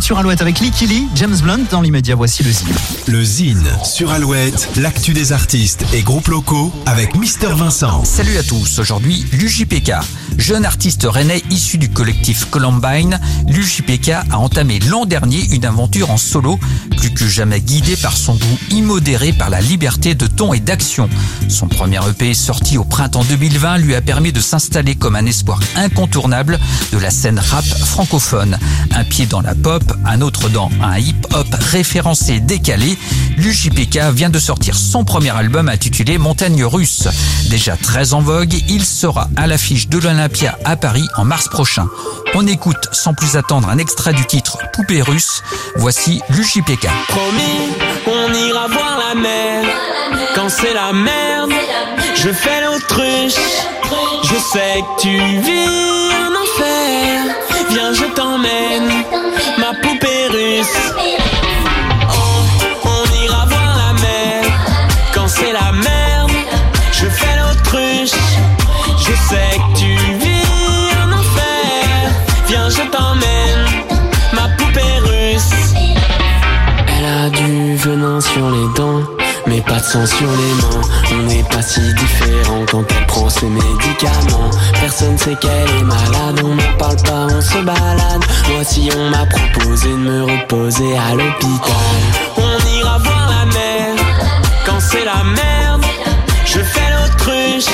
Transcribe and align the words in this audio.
suite 0.00 0.06
sur 0.10 0.18
Alouette 0.18 0.42
avec 0.42 0.60
Licky 0.60 0.86
Lee, 0.86 1.08
James 1.14 1.36
Blunt. 1.42 1.60
Dans 1.70 1.80
l'immédiat, 1.80 2.14
voici 2.14 2.42
le 2.42 2.50
Zine. 2.50 2.68
Le 3.06 3.24
Zine 3.24 3.68
sur 3.84 4.10
Alouette, 4.10 4.68
l'actu 4.76 5.12
des 5.12 5.32
artistes 5.32 5.84
et 5.92 6.02
groupes 6.02 6.28
locaux 6.28 6.72
avec 6.86 7.14
Mister 7.16 7.48
Vincent. 7.54 8.04
Salut 8.04 8.36
à 8.36 8.42
tous, 8.42 8.78
aujourd'hui 8.78 9.24
l'UJPK. 9.32 9.92
Jeune 10.40 10.64
artiste 10.64 11.06
rennais 11.06 11.42
issu 11.50 11.76
du 11.76 11.90
collectif 11.90 12.46
Columbine, 12.46 13.20
l'UJPK 13.46 14.08
a 14.08 14.38
entamé 14.38 14.78
l'an 14.78 15.04
dernier 15.04 15.44
une 15.52 15.66
aventure 15.66 16.10
en 16.10 16.16
solo, 16.16 16.58
plus 16.96 17.10
que 17.10 17.28
jamais 17.28 17.60
guidé 17.60 17.94
par 17.94 18.16
son 18.16 18.34
goût 18.36 18.58
immodéré 18.70 19.34
par 19.34 19.50
la 19.50 19.60
liberté 19.60 20.14
de 20.14 20.26
ton 20.26 20.54
et 20.54 20.58
d'action. 20.58 21.10
Son 21.48 21.68
premier 21.68 22.00
EP 22.08 22.32
sorti 22.32 22.78
au 22.78 22.84
printemps 22.84 23.22
2020 23.24 23.78
lui 23.78 23.94
a 23.94 24.00
permis 24.00 24.32
de 24.32 24.40
s'installer 24.40 24.94
comme 24.94 25.14
un 25.14 25.26
espoir 25.26 25.60
incontournable 25.76 26.58
de 26.90 26.98
la 26.98 27.10
scène 27.10 27.38
rap 27.38 27.64
francophone. 27.64 28.58
Un 28.92 29.04
pied 29.04 29.26
dans 29.26 29.42
la 29.42 29.54
pop, 29.54 29.84
un 30.06 30.22
autre 30.22 30.48
dans 30.48 30.70
un 30.82 30.98
hip-hop 30.98 31.54
référencé 31.70 32.40
décalé, 32.40 32.98
l'UJPK 33.40 34.12
vient 34.12 34.28
de 34.28 34.38
sortir 34.38 34.76
son 34.76 35.02
premier 35.04 35.30
album 35.30 35.70
intitulé 35.70 36.18
Montagne 36.18 36.62
Russe. 36.62 37.08
Déjà 37.48 37.74
très 37.74 38.12
en 38.12 38.20
vogue, 38.20 38.54
il 38.68 38.84
sera 38.84 39.28
à 39.36 39.46
l'affiche 39.46 39.88
de 39.88 39.98
l'Olympia 39.98 40.58
à 40.66 40.76
Paris 40.76 41.06
en 41.16 41.24
mars 41.24 41.48
prochain. 41.48 41.88
On 42.34 42.46
écoute 42.46 42.88
sans 42.92 43.14
plus 43.14 43.36
attendre 43.36 43.70
un 43.70 43.78
extrait 43.78 44.12
du 44.12 44.26
titre 44.26 44.58
Poupée 44.74 45.00
russe. 45.00 45.42
Voici 45.76 46.20
l'UJPK. 46.28 46.86
Promis, 47.08 47.72
on 48.06 48.34
ira 48.34 48.68
voir 48.68 48.98
la 49.08 49.18
mer. 49.18 49.64
Quand 50.34 50.50
c'est 50.50 50.74
la 50.74 50.92
merde, 50.92 51.50
je 52.16 52.30
fais 52.30 52.60
l'autruche. 52.62 53.40
Je 54.22 54.34
sais 54.52 54.82
que 54.82 55.00
tu 55.00 55.16
vis 55.16 56.12
en 56.14 56.30
enfer. 56.42 57.34
Viens, 57.70 57.94
je 57.94 58.04
t'emmène, 58.14 58.90
ma 59.58 59.72
poupée 59.80 60.28
russe. 60.28 61.29
Sur 78.20 78.50
les 78.50 78.66
dents, 78.76 79.02
mais 79.46 79.60
pas 79.62 79.78
de 79.78 79.84
sang 79.84 80.06
sur 80.06 80.26
les 80.26 80.54
mains. 80.54 80.80
On 81.12 81.22
n'est 81.24 81.42
pas 81.44 81.62
si 81.62 81.80
différents 81.94 82.64
quand 82.70 82.84
elle 82.90 83.06
prend 83.06 83.28
ses 83.28 83.46
médicaments. 83.46 84.50
Personne 84.80 85.16
sait 85.16 85.36
qu'elle 85.36 85.70
est 85.78 85.82
malade, 85.82 86.40
on 86.44 86.54
n'en 86.54 86.76
parle 86.78 86.96
pas, 87.02 87.26
on 87.34 87.40
se 87.40 87.58
balade. 87.58 88.24
Moi 88.52 88.64
si 88.64 88.90
on 88.96 89.10
m'a 89.10 89.26
proposé 89.26 89.88
de 89.88 89.96
me 89.96 90.24
reposer 90.24 90.96
à 90.96 91.14
l'hôpital. 91.14 92.00
On 92.36 92.78
ira 92.78 92.98
voir 92.98 93.30
la 93.30 93.46
mer, 93.46 93.96
quand 94.66 94.80
c'est 94.80 95.04
la 95.04 95.22
merde. 95.24 95.84
Je 96.44 96.60
fais 96.60 96.90
l'autruche, 96.90 97.72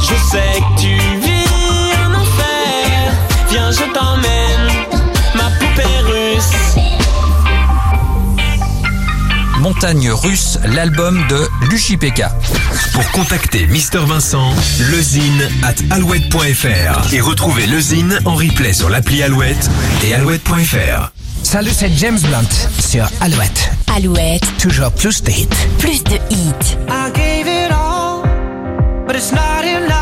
je 0.00 0.14
sais 0.30 0.47
Montagne 9.68 10.10
russe, 10.10 10.58
l'album 10.64 11.22
de 11.28 11.46
l'UJPK. 11.68 12.22
Pour 12.94 13.10
contacter 13.10 13.66
Mister 13.66 13.98
Vincent, 13.98 14.50
lezine 14.90 15.46
at 15.62 15.74
alouette.fr 15.94 17.12
et 17.12 17.20
retrouver 17.20 17.66
lezine 17.66 18.18
en 18.24 18.34
replay 18.34 18.72
sur 18.72 18.88
l'appli 18.88 19.22
Alouette 19.22 19.68
et 20.06 20.14
alouette.fr. 20.14 21.12
Salut, 21.42 21.70
c'est 21.70 21.92
James 21.94 22.18
Blunt 22.18 22.48
sur 22.80 23.10
Alouette. 23.20 23.70
Alouette, 23.94 24.46
Toujours 24.58 24.90
plus 24.90 25.22
de 25.22 25.32
hits. 25.32 25.48
plus 25.78 26.02
de 26.02 26.14
hits. 26.30 26.78
I 26.88 27.10
gave 27.14 27.46
it 27.46 27.70
all, 27.70 28.22
but 29.06 29.14
it's 29.16 29.32
not 29.32 29.64
enough. 29.66 29.97